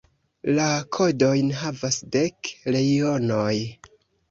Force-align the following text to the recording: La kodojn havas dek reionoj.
La 0.59 0.63
kodojn 0.97 1.51
havas 1.59 2.01
dek 2.17 2.51
reionoj. 2.79 3.55